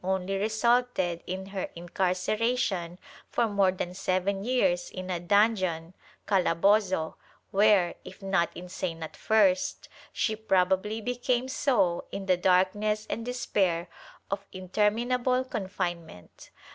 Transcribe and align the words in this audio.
Vni] 0.03 0.21
THE 0.21 0.39
DEFENCE— 0.39 0.41
INSANITY 0.41 0.45
63 0.49 0.67
resulted 0.67 1.23
in 1.27 1.45
her 1.51 1.69
incarceration 1.75 2.99
for 3.29 3.47
more 3.47 3.71
than 3.71 3.93
seven 3.93 4.43
years 4.43 4.89
in 4.89 5.11
a 5.11 5.19
dungeon 5.19 5.93
(calabozo) 6.27 7.17
where, 7.51 7.93
if 8.03 8.19
not 8.19 8.49
insane 8.57 9.03
at 9.03 9.15
first, 9.15 9.89
she 10.11 10.35
probably 10.35 11.01
became 11.01 11.47
so 11.47 12.05
in 12.11 12.25
the 12.25 12.35
darkness 12.35 13.05
and 13.11 13.23
despair 13.23 13.89
of 14.31 14.43
interminable 14.51 15.43
confine 15.43 16.03
ment.' 16.03 16.49